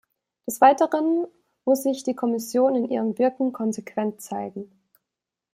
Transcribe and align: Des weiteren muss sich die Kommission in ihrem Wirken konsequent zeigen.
Des 0.47 0.59
weiteren 0.61 1.27
muss 1.63 1.83
sich 1.83 2.01
die 2.03 2.15
Kommission 2.15 2.73
in 2.73 2.89
ihrem 2.89 3.19
Wirken 3.19 3.53
konsequent 3.53 4.19
zeigen. 4.19 4.71